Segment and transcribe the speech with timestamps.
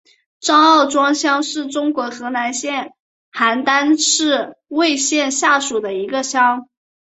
[0.39, 2.91] 张二庄乡是中国河北省
[3.31, 6.67] 邯郸市魏县下辖的一个乡。